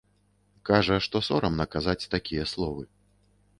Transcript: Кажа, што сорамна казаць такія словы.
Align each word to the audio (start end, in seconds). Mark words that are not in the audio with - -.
Кажа, 0.69 0.97
што 1.07 1.21
сорамна 1.27 1.69
казаць 1.77 2.09
такія 2.17 2.51
словы. 2.55 2.83